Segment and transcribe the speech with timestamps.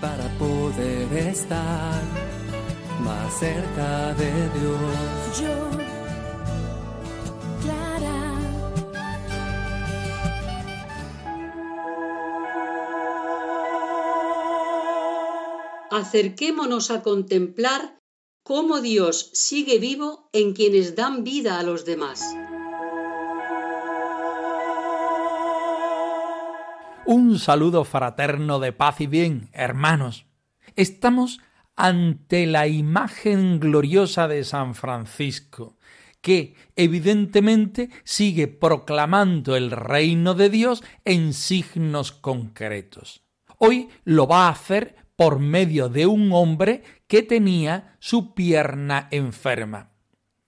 [0.00, 2.02] para poder estar
[3.00, 5.40] más cerca de Dios.
[5.40, 5.70] Yo,
[7.62, 8.20] Clara.
[15.90, 17.98] Acerquémonos a contemplar
[18.42, 22.43] cómo Dios sigue vivo en quienes dan vida a los demás.
[27.06, 30.24] Un saludo fraterno de paz y bien, hermanos.
[30.74, 31.38] Estamos
[31.76, 35.76] ante la imagen gloriosa de San Francisco,
[36.22, 43.22] que evidentemente sigue proclamando el reino de Dios en signos concretos.
[43.58, 49.90] Hoy lo va a hacer por medio de un hombre que tenía su pierna enferma.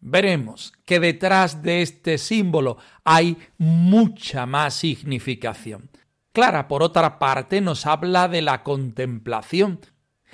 [0.01, 5.91] Veremos que detrás de este símbolo hay mucha más significación.
[6.37, 9.81] Clara, por otra parte, nos habla de la contemplación,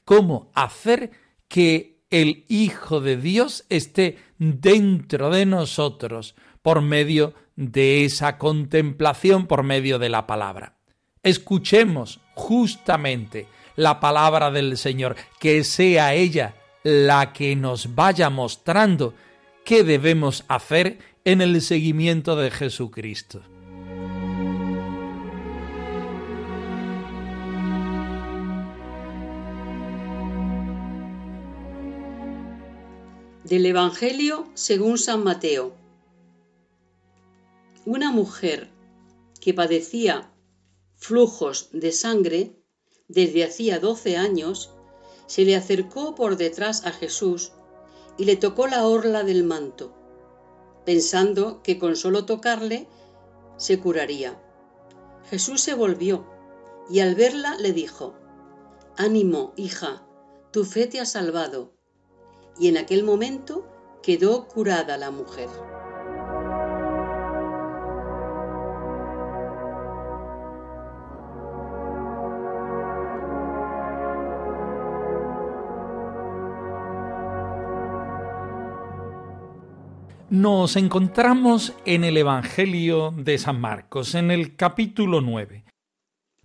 [0.05, 1.13] cómo hacer
[1.47, 9.63] que el Hijo de Dios esté dentro de nosotros por medio de esa contemplación, por
[9.63, 10.75] medio de la palabra.
[11.23, 19.15] Escuchemos justamente la palabra del Señor, que sea ella la que nos vaya mostrando
[19.65, 23.52] qué debemos hacer en el seguimiento de Jesucristo.
[33.53, 35.75] Del Evangelio según San Mateo.
[37.85, 38.71] Una mujer
[39.43, 40.33] que padecía
[40.97, 42.57] flujos de sangre
[43.09, 44.71] desde hacía doce años,
[45.27, 47.53] se le acercó por detrás a Jesús
[48.17, 49.95] y le tocó la orla del manto,
[50.87, 52.89] pensando que con solo tocarle
[53.59, 54.43] se curaría.
[55.29, 56.25] Jesús se volvió
[56.89, 58.15] y al verla le dijo,
[58.97, 60.07] Ánimo, hija,
[60.53, 61.82] tu fe te ha salvado.
[62.59, 63.67] Y en aquel momento
[64.03, 65.49] quedó curada la mujer.
[80.31, 85.65] Nos encontramos en el Evangelio de San Marcos, en el capítulo 9.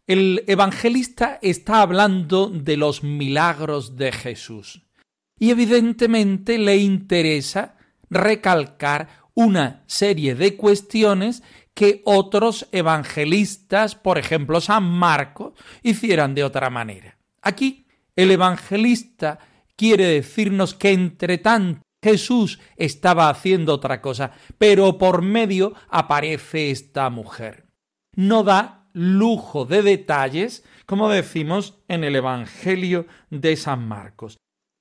[0.06, 4.86] El evangelista está hablando de los milagros de Jesús
[5.39, 7.75] y evidentemente le interesa
[8.09, 11.43] recalcar una serie de cuestiones
[11.73, 15.53] que otros evangelistas, por ejemplo San Marcos,
[15.83, 17.17] hicieran de otra manera.
[17.41, 19.37] Aquí el evangelista
[19.75, 27.09] quiere decirnos que entre tanto Jesús estaba haciendo otra cosa, pero por medio aparece esta
[27.09, 27.67] mujer.
[28.15, 34.37] No da lujo de detalles, como decimos en el Evangelio de San Marcos.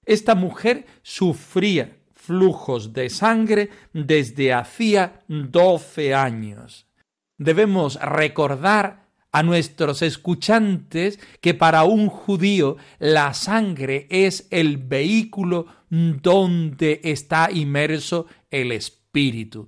[0.07, 6.87] Esta mujer sufría flujos de sangre desde hacía doce años.
[7.39, 17.01] Debemos recordar a nuestros escuchantes que para un judío la sangre es el vehículo donde
[17.05, 19.67] está inmerso el espíritu.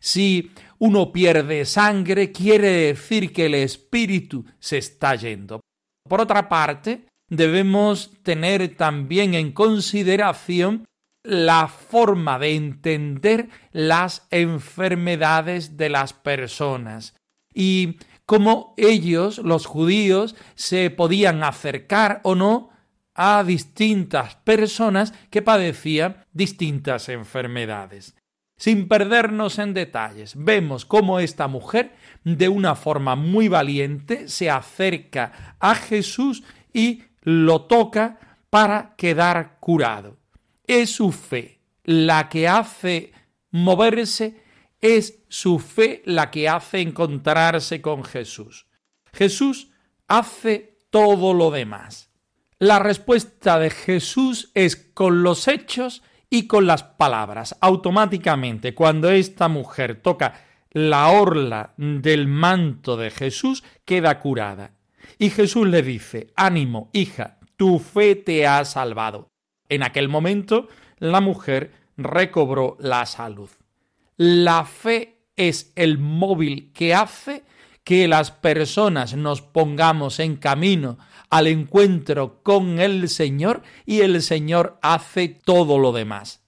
[0.00, 5.60] Si uno pierde sangre, quiere decir que el espíritu se está yendo.
[6.08, 10.86] Por otra parte, debemos tener también en consideración
[11.22, 17.14] la forma de entender las enfermedades de las personas.
[17.52, 22.70] Y cómo ellos, los judíos, se podían acercar o no
[23.14, 28.14] a distintas personas que padecían distintas enfermedades.
[28.58, 31.94] Sin perdernos en detalles, vemos cómo esta mujer,
[32.24, 36.42] de una forma muy valiente, se acerca a Jesús
[36.72, 40.16] y lo toca para quedar curado.
[40.64, 43.12] Es su fe la que hace
[43.50, 44.42] moverse
[44.80, 48.66] es su fe la que hace encontrarse con Jesús.
[49.12, 49.70] Jesús
[50.06, 52.12] hace todo lo demás.
[52.60, 57.56] La respuesta de Jesús es con los hechos y con las palabras.
[57.60, 64.75] Automáticamente, cuando esta mujer toca la orla del manto de Jesús queda curada.
[65.18, 69.30] Y Jesús le dice, ánimo, hija, tu fe te ha salvado.
[69.68, 70.68] En aquel momento
[70.98, 73.50] la mujer recobró la salud.
[74.16, 77.44] La fe es el móvil que hace
[77.84, 80.98] que las personas nos pongamos en camino
[81.30, 86.44] al encuentro con el Señor y el Señor hace todo lo demás.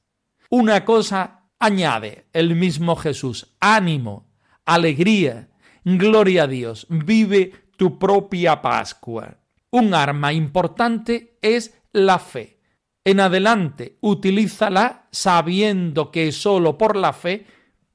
[0.51, 4.31] Una cosa añade el mismo Jesús, ánimo,
[4.65, 5.49] alegría,
[5.85, 9.39] gloria a Dios, vive tu propia Pascua.
[9.71, 12.59] Un arma importante es la fe.
[13.05, 17.47] En adelante, utilízala sabiendo que solo por la fe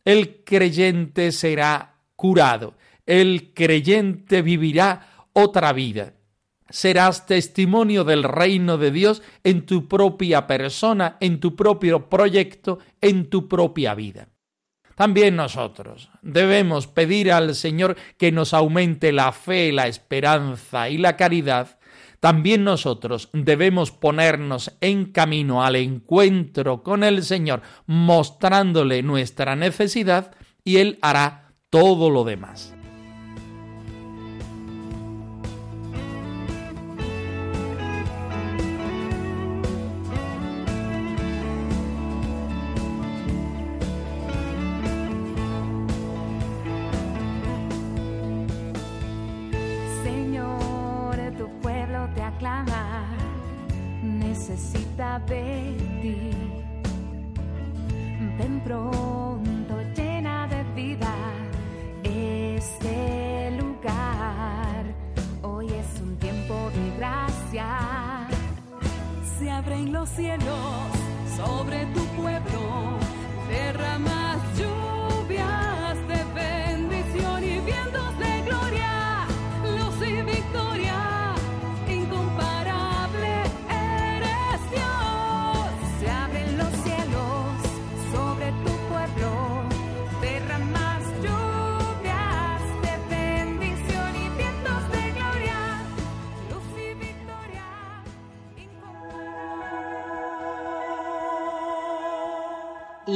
[0.05, 2.75] el creyente será curado,
[3.05, 6.13] el creyente vivirá otra vida.
[6.69, 13.29] Serás testimonio del reino de Dios en tu propia persona, en tu propio proyecto, en
[13.29, 14.29] tu propia vida.
[14.95, 21.17] También nosotros debemos pedir al Señor que nos aumente la fe, la esperanza y la
[21.17, 21.79] caridad.
[22.19, 30.31] También nosotros debemos ponernos en camino al encuentro con el Señor, mostrándole nuestra necesidad
[30.63, 32.73] y Él hará todo lo demás.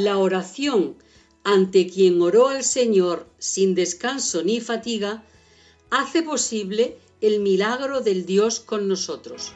[0.08, 0.96] La oración
[1.44, 5.26] ante quien oró al Señor sin descanso ni fatiga
[5.92, 9.54] hace posible el milagro del Dios con nosotros.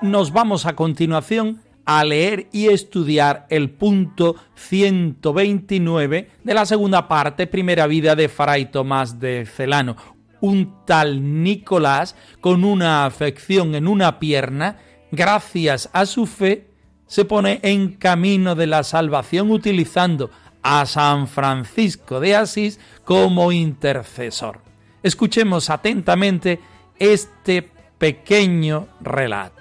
[0.00, 7.46] Nos vamos a continuación a leer y estudiar el punto 129 de la segunda parte,
[7.46, 9.96] primera vida de Fray Tomás de Celano.
[10.40, 14.78] Un tal Nicolás con una afección en una pierna
[15.10, 16.68] gracias a su fe,
[17.06, 20.30] se pone en camino de la salvación utilizando
[20.62, 24.60] a San Francisco de Asís como intercesor.
[25.02, 26.60] Escuchemos atentamente
[26.98, 27.68] este
[27.98, 29.60] pequeño relato.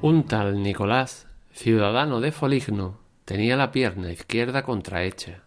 [0.00, 5.42] Un tal Nicolás, ciudadano de Foligno, tenía la pierna izquierda contrahecha.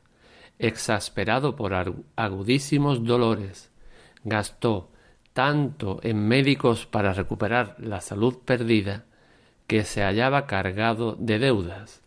[0.60, 1.74] Exasperado por
[2.18, 3.72] agudísimos dolores,
[4.26, 4.92] gastó
[5.32, 9.06] tanto en médicos para recuperar la salud perdida
[9.68, 12.02] que se hallaba cargado de deudas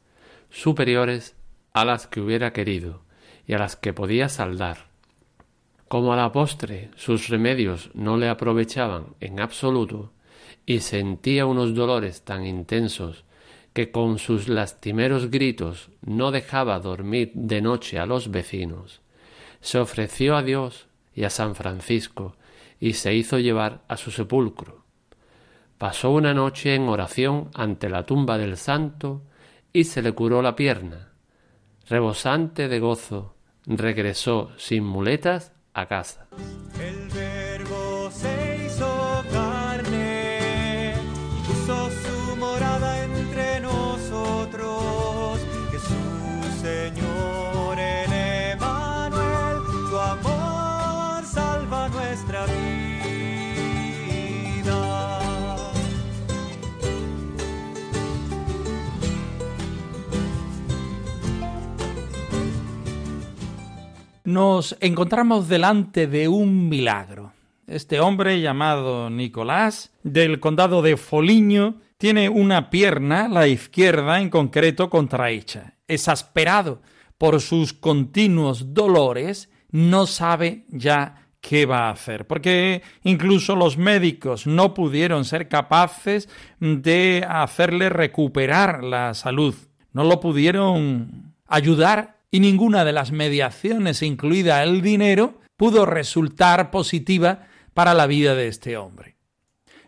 [0.50, 1.36] superiores
[1.72, 3.00] a las que hubiera querido
[3.46, 4.88] y a las que podía saldar.
[5.88, 10.12] Como a la postre sus remedios no le aprovechaban en absoluto,
[10.66, 13.24] y sentía unos dolores tan intensos
[13.72, 19.02] que con sus lastimeros gritos no dejaba dormir de noche a los vecinos,
[19.60, 22.36] se ofreció a Dios y a San Francisco
[22.78, 24.84] y se hizo llevar a su sepulcro.
[25.78, 29.22] Pasó una noche en oración ante la tumba del santo
[29.72, 31.12] y se le curó la pierna.
[31.88, 33.34] Rebosante de gozo,
[33.66, 36.28] regresó sin muletas a casa.
[64.34, 67.32] Nos encontramos delante de un milagro.
[67.68, 74.90] Este hombre llamado Nicolás, del condado de Foligno, tiene una pierna, la izquierda en concreto,
[74.90, 75.74] contrahecha.
[75.86, 76.82] Exasperado
[77.16, 84.48] por sus continuos dolores, no sabe ya qué va a hacer, porque incluso los médicos
[84.48, 89.54] no pudieron ser capaces de hacerle recuperar la salud,
[89.92, 97.46] no lo pudieron ayudar y ninguna de las mediaciones, incluida el dinero, pudo resultar positiva
[97.74, 99.18] para la vida de este hombre.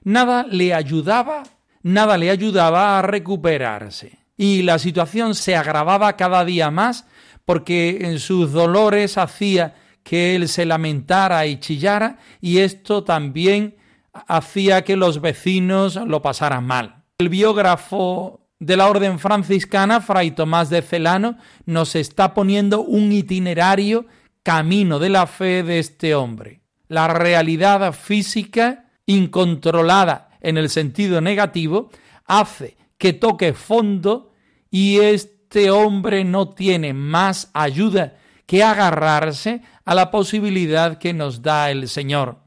[0.04, 1.42] Nada le ayudaba,
[1.82, 7.08] nada le ayudaba a recuperarse, y la situación se agravaba cada día más
[7.44, 9.74] porque en sus dolores hacía
[10.04, 13.74] que él se lamentara y chillara, y esto también
[14.12, 17.02] hacía que los vecinos lo pasaran mal.
[17.18, 21.36] El biógrafo de la orden franciscana, Fray Tomás de Celano,
[21.66, 24.06] nos está poniendo un itinerario
[24.42, 26.62] camino de la fe de este hombre.
[26.88, 31.90] La realidad física, incontrolada en el sentido negativo,
[32.24, 34.32] hace que toque fondo
[34.70, 41.70] y este hombre no tiene más ayuda que agarrarse a la posibilidad que nos da
[41.70, 42.38] el Señor,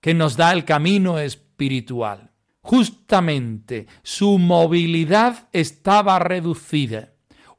[0.00, 2.33] que nos da el camino espiritual.
[2.64, 7.10] Justamente su movilidad estaba reducida.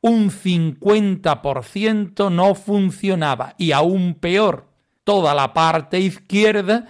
[0.01, 4.67] Un 50% no funcionaba y aún peor,
[5.03, 6.87] toda la parte izquierda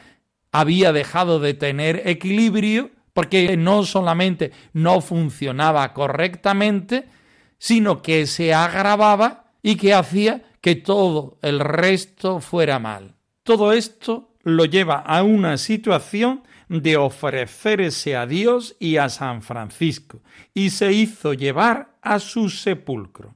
[0.54, 7.10] había dejado de tener equilibrio porque no solamente no funcionaba correctamente,
[7.58, 13.16] sino que se agravaba y que hacía que todo el resto fuera mal.
[13.44, 20.22] Todo esto lo lleva a una situación de ofrecerse a Dios y a San Francisco,
[20.54, 23.36] y se hizo llevar a su sepulcro.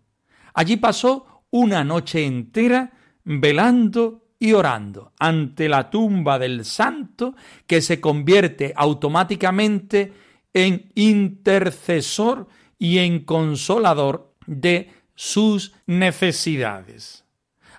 [0.54, 2.92] Allí pasó una noche entera
[3.24, 7.36] velando y orando ante la tumba del santo
[7.68, 10.14] que se convierte automáticamente
[10.54, 17.26] en intercesor y en consolador de sus necesidades.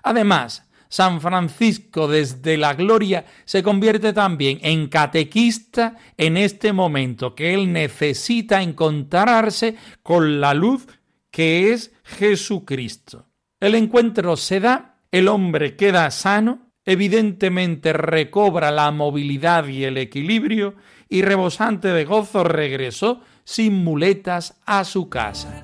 [0.03, 7.53] Además, San Francisco desde la gloria se convierte también en catequista en este momento que
[7.53, 10.85] él necesita encontrarse con la luz
[11.31, 13.29] que es Jesucristo.
[13.61, 20.75] El encuentro se da, el hombre queda sano, evidentemente recobra la movilidad y el equilibrio
[21.07, 25.61] y rebosante de gozo regresó sin muletas a su casa.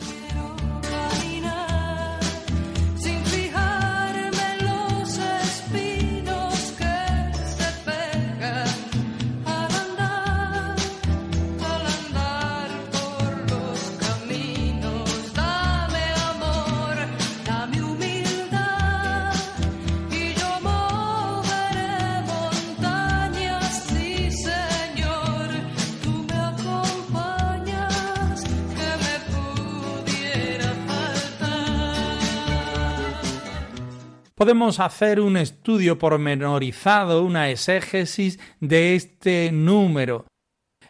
[34.38, 40.28] Podemos hacer un estudio pormenorizado, una exégesis de este número.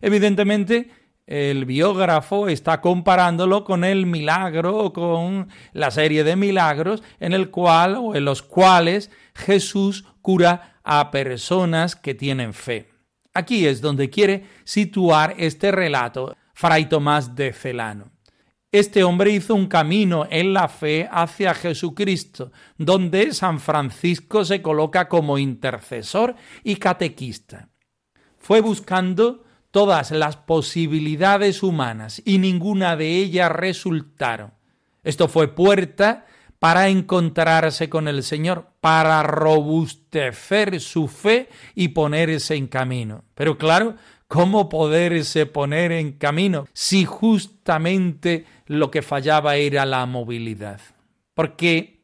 [0.02, 0.90] Evidentemente,
[1.26, 7.50] el biógrafo está comparándolo con el milagro o con la serie de milagros en el
[7.50, 12.90] cual o en los cuales Jesús cura a personas que tienen fe.
[13.34, 18.17] Aquí es donde quiere situar este relato Fray Tomás de Celano.
[18.72, 25.08] Este hombre hizo un camino en la fe hacia Jesucristo, donde San Francisco se coloca
[25.08, 27.70] como intercesor y catequista.
[28.38, 34.52] Fue buscando todas las posibilidades humanas y ninguna de ellas resultaron.
[35.04, 36.26] Esto fue puerta
[36.60, 43.24] para encontrarse con el Señor, para robustecer su fe y ponerse en camino.
[43.36, 43.96] Pero claro,
[44.28, 50.82] ¿cómo poderse poner en camino si justamente lo que fallaba era la movilidad.
[51.34, 52.02] Porque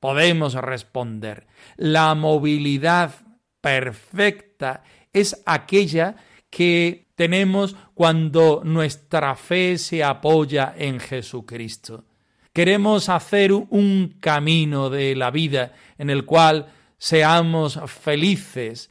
[0.00, 3.14] podemos responder, la movilidad
[3.60, 6.16] perfecta es aquella
[6.50, 12.04] que tenemos cuando nuestra fe se apoya en Jesucristo.
[12.52, 18.90] Queremos hacer un camino de la vida en el cual seamos felices.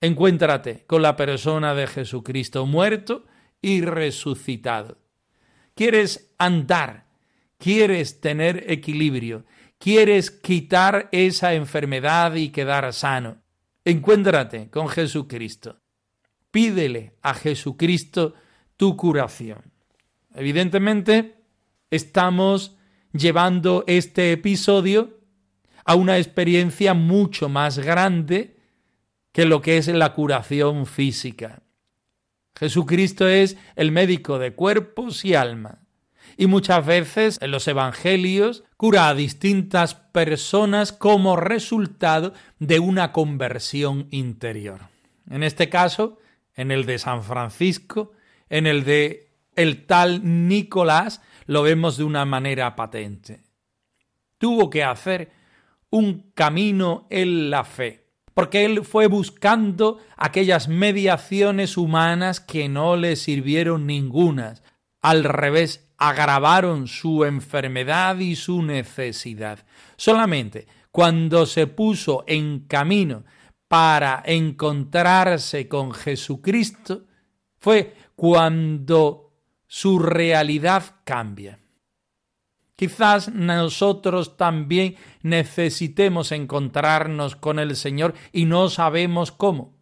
[0.00, 3.26] Encuéntrate con la persona de Jesucristo muerto
[3.60, 4.98] y resucitado
[5.78, 7.06] quieres andar,
[7.56, 9.44] quieres tener equilibrio,
[9.78, 13.42] quieres quitar esa enfermedad y quedar sano.
[13.84, 15.78] Encuéntrate con Jesucristo.
[16.50, 18.34] Pídele a Jesucristo
[18.76, 19.70] tu curación.
[20.34, 21.36] Evidentemente,
[21.92, 22.76] estamos
[23.12, 25.20] llevando este episodio
[25.84, 28.57] a una experiencia mucho más grande
[29.38, 31.62] que lo que es la curación física.
[32.58, 35.86] Jesucristo es el médico de cuerpos y alma.
[36.36, 44.08] Y muchas veces en los evangelios cura a distintas personas como resultado de una conversión
[44.10, 44.88] interior.
[45.30, 46.18] En este caso,
[46.56, 48.10] en el de San Francisco,
[48.50, 53.44] en el de el tal Nicolás, lo vemos de una manera patente.
[54.38, 55.30] Tuvo que hacer
[55.90, 58.07] un camino en la fe,
[58.38, 64.62] porque él fue buscando aquellas mediaciones humanas que no le sirvieron ningunas.
[65.02, 69.66] Al revés, agravaron su enfermedad y su necesidad.
[69.96, 73.24] Solamente cuando se puso en camino
[73.66, 77.06] para encontrarse con Jesucristo,
[77.58, 79.32] fue cuando
[79.66, 81.58] su realidad cambia.
[82.78, 89.76] Quizás nosotros también necesitemos encontrarnos con el Señor y no sabemos cómo.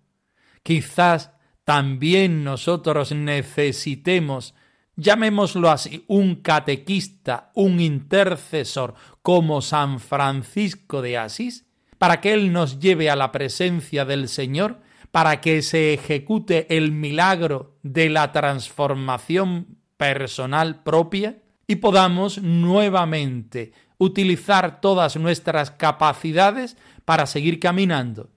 [0.63, 1.33] Quizás
[1.65, 4.55] también nosotros necesitemos,
[4.97, 11.67] llamémoslo así, un catequista, un intercesor como San Francisco de Asís,
[11.99, 16.93] para que Él nos lleve a la presencia del Señor, para que se ejecute el
[16.93, 27.61] milagro de la transformación personal propia y podamos nuevamente utilizar todas nuestras capacidades para seguir
[27.61, 28.31] caminando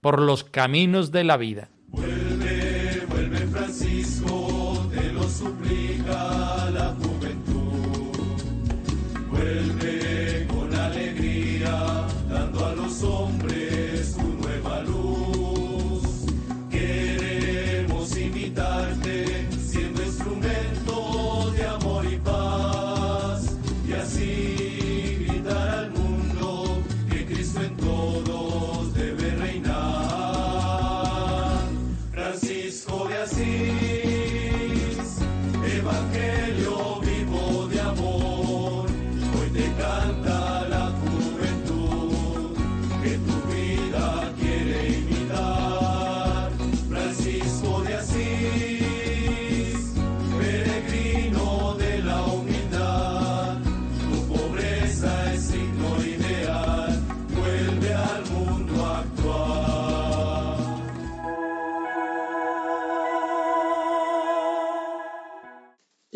[0.00, 1.70] por los caminos de la vida.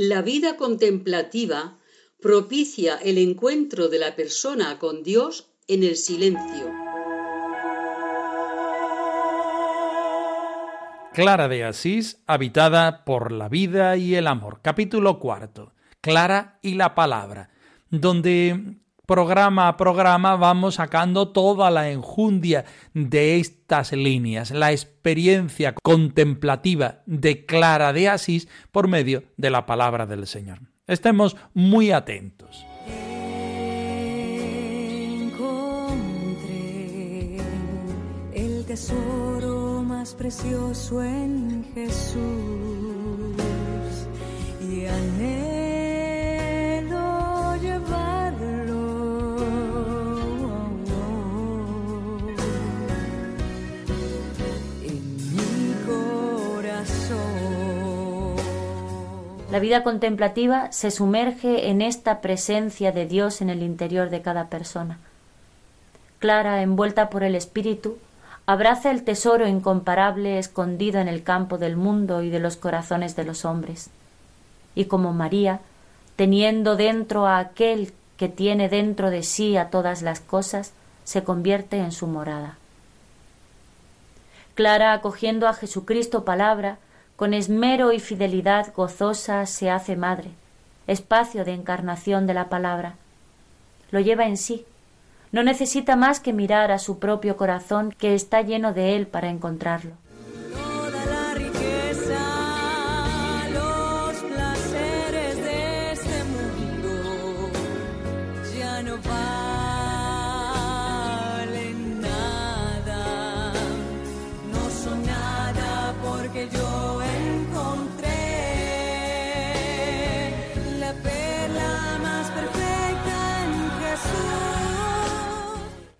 [0.06, 1.78] La vida contemplativa
[2.20, 6.70] propicia el encuentro de la persona con Dios en el silencio.
[11.14, 14.60] Clara de Asís, habitada por la vida y el amor.
[14.60, 15.72] Capítulo cuarto.
[16.02, 17.48] Clara y la palabra,
[17.88, 22.64] donde programa a programa vamos sacando toda la enjundia
[22.94, 30.06] de estas líneas, la experiencia contemplativa de Clara de Asís por medio de la palabra
[30.06, 30.60] del Señor.
[30.86, 32.64] Estemos muy atentos.
[35.22, 37.38] Encontré
[38.34, 42.20] el tesoro más precioso en Jesús
[44.60, 44.84] y
[59.54, 64.48] La vida contemplativa se sumerge en esta presencia de Dios en el interior de cada
[64.48, 64.98] persona.
[66.18, 67.98] Clara, envuelta por el Espíritu,
[68.46, 73.22] abraza el tesoro incomparable escondido en el campo del mundo y de los corazones de
[73.22, 73.90] los hombres.
[74.74, 75.60] Y como María,
[76.16, 80.72] teniendo dentro a aquel que tiene dentro de sí a todas las cosas,
[81.04, 82.58] se convierte en su morada.
[84.56, 86.78] Clara, acogiendo a Jesucristo palabra,
[87.16, 90.30] con esmero y fidelidad gozosa se hace madre,
[90.86, 92.96] espacio de encarnación de la palabra.
[93.90, 94.64] Lo lleva en sí.
[95.30, 99.30] No necesita más que mirar a su propio corazón que está lleno de él para
[99.30, 99.92] encontrarlo.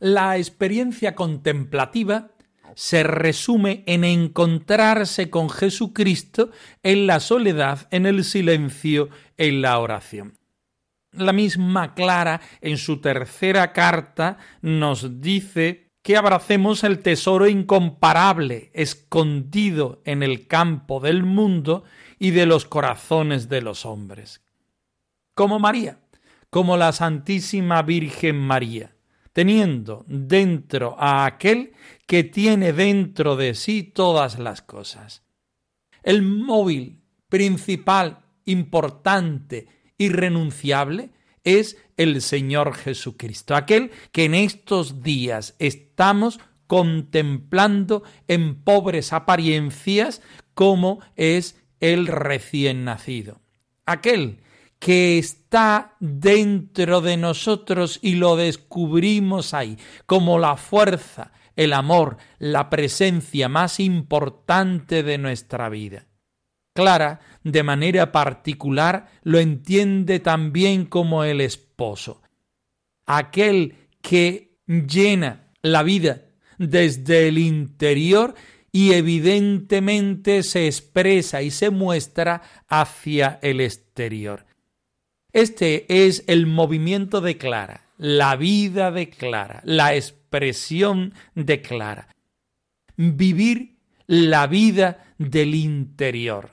[0.05, 2.33] La experiencia contemplativa
[2.75, 6.51] se resume en encontrarse con Jesucristo
[6.83, 10.37] en la soledad, en el silencio, en la oración.
[11.13, 20.03] La misma Clara, en su tercera carta, nos dice que abracemos el tesoro incomparable, escondido
[20.05, 21.83] en el campo del mundo
[22.19, 24.43] y de los corazones de los hombres.
[25.35, 26.01] Como María,
[26.51, 28.94] como la Santísima Virgen María,
[29.35, 31.73] teniendo dentro a aquel
[32.07, 35.25] que tiene dentro de sí todas las cosas.
[36.03, 39.67] El móvil principal, importante,
[39.99, 41.11] irrenunciable,
[41.43, 50.23] es el Señor Jesucristo, aquel que en estos días estamos contemplando en pobres apariencias
[50.55, 53.41] como es el recién nacido,
[53.85, 54.39] aquel
[54.85, 62.69] que está dentro de nosotros y lo descubrimos ahí como la fuerza, el amor, la
[62.69, 66.07] presencia más importante de nuestra vida.
[66.75, 72.21] Clara, de manera particular, lo entiende también como el esposo,
[73.07, 76.27] aquel que llena la vida
[76.59, 78.35] desde el interior
[78.71, 84.45] y evidentemente se expresa y se muestra hacia el exterior.
[85.35, 92.07] Este es el movimiento de Clara, la vida de Clara, la expresión de Clara.
[92.97, 93.75] Vivir
[94.07, 96.51] la vida del interior.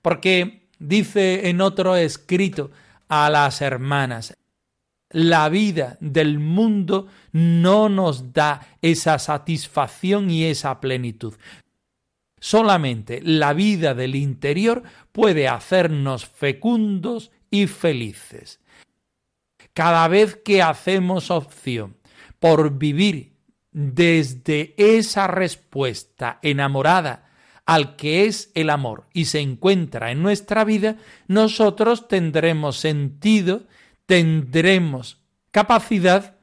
[0.00, 2.70] Porque dice en otro escrito
[3.06, 4.34] a las hermanas,
[5.10, 11.34] la vida del mundo no nos da esa satisfacción y esa plenitud.
[12.40, 18.60] Solamente la vida del interior puede hacernos fecundos y felices.
[19.72, 21.96] Cada vez que hacemos opción
[22.38, 23.36] por vivir
[23.72, 27.30] desde esa respuesta enamorada
[27.66, 33.64] al que es el amor y se encuentra en nuestra vida, nosotros tendremos sentido,
[34.06, 36.36] tendremos capacidad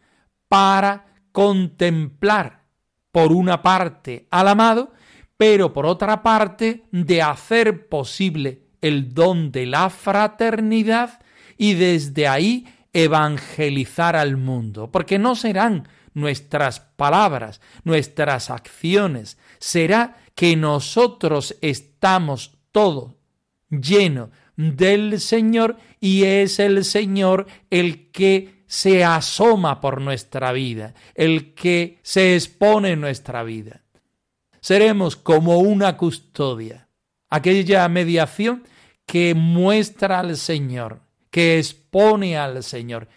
[0.48, 2.64] para contemplar
[3.12, 4.92] por una parte al amado,
[5.38, 11.22] pero por otra parte de hacer posible el don de la fraternidad
[11.58, 20.56] y desde ahí evangelizar al mundo, porque no serán nuestras palabras, nuestras acciones, será que
[20.58, 23.16] nosotros estamos todo
[23.70, 31.54] lleno del Señor y es el Señor el que se asoma por nuestra vida, el
[31.54, 33.82] que se expone en nuestra vida.
[34.60, 36.90] Seremos como una custodia,
[37.30, 38.64] aquella mediación
[39.06, 43.08] que muestra al Señor, que expone al Señor.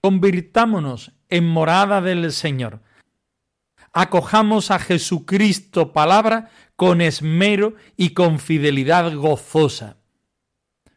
[0.00, 2.80] Convirtámonos en morada del Señor
[3.92, 9.96] acojamos a Jesucristo palabra con esmero y con fidelidad gozosa.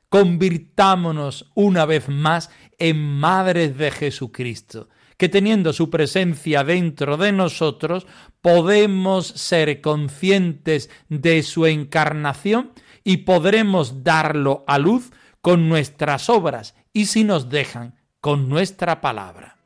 [0.10, 8.06] Convirtámonos una vez más en madres de Jesucristo, que teniendo su presencia dentro de nosotros,
[8.42, 12.72] podemos ser conscientes de su encarnación
[13.04, 15.12] y podremos darlo a luz
[15.42, 19.58] con nuestras obras y si nos dejan, con nuestra palabra.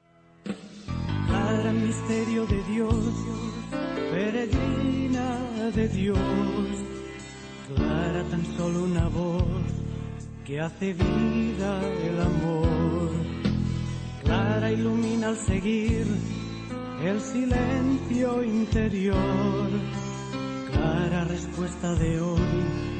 [5.75, 6.17] de Dios,
[7.75, 9.43] clara tan solo una voz
[10.45, 13.11] que hace vida el amor.
[14.23, 16.05] Clara ilumina al seguir
[17.03, 19.69] el silencio interior.
[20.71, 22.94] Clara respuesta de hoy,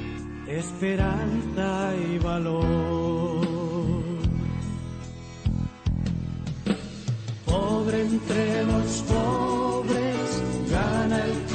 [0.47, 3.45] esperanza y valor.
[7.45, 11.45] Pobre entre los pobres, gana el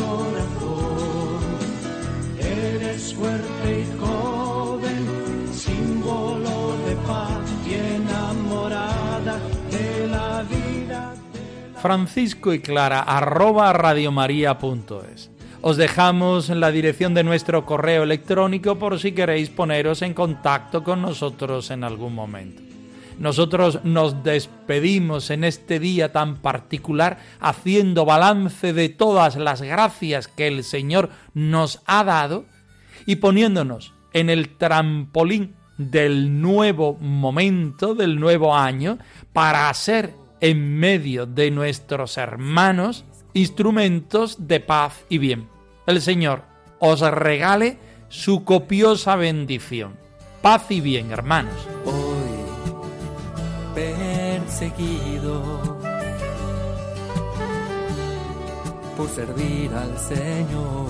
[3.20, 5.06] fuerte y joven,
[5.52, 9.38] símbolo de paz y enamorada
[9.70, 11.14] de la vida.
[11.80, 15.30] Francisco y Clara, arroba radiomaria.es.
[15.62, 21.02] Os dejamos la dirección de nuestro correo electrónico por si queréis poneros en contacto con
[21.02, 22.62] nosotros en algún momento.
[23.18, 30.46] Nosotros nos despedimos en este día tan particular haciendo balance de todas las gracias que
[30.46, 32.46] el Señor nos ha dado
[33.04, 38.96] y poniéndonos en el trampolín del nuevo momento, del nuevo año,
[39.34, 45.48] para hacer en medio de nuestros hermanos instrumentos de paz y bien.
[45.86, 46.44] El Señor
[46.78, 49.96] os regale su copiosa bendición.
[50.42, 51.54] Paz y bien, hermanos.
[51.84, 51.94] Hoy
[53.74, 55.78] perseguido
[58.96, 60.86] por servir al Señor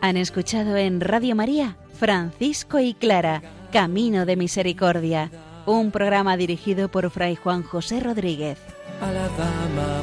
[0.00, 5.30] han escuchado en Radio María Francisco y Clara, Camino de Misericordia,
[5.66, 8.58] un programa dirigido por Fray Juan José Rodríguez.
[9.00, 10.02] a la dama